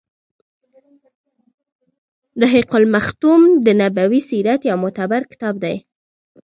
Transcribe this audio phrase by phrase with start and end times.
[2.41, 5.75] رحيق المختوم د نبوي سیرت يو معتبر کتاب دی.